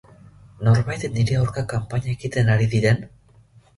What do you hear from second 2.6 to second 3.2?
diren?